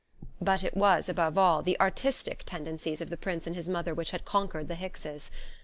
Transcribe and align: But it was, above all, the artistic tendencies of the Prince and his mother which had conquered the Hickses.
But 0.41 0.63
it 0.63 0.75
was, 0.75 1.09
above 1.09 1.37
all, 1.37 1.61
the 1.61 1.79
artistic 1.79 2.41
tendencies 2.43 3.01
of 3.01 3.11
the 3.11 3.17
Prince 3.17 3.45
and 3.45 3.55
his 3.55 3.69
mother 3.69 3.93
which 3.93 4.09
had 4.09 4.25
conquered 4.25 4.67
the 4.67 4.73
Hickses. 4.73 5.29